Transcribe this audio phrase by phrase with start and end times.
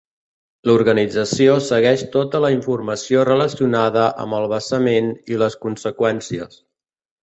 [0.69, 6.63] L'organització segueix tot la informació relacionada amb el vessament i les conseqüències.